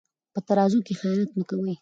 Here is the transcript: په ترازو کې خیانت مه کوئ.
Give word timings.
په 0.33 0.39
ترازو 0.47 0.79
کې 0.85 0.93
خیانت 0.99 1.29
مه 1.37 1.43
کوئ. 1.49 1.73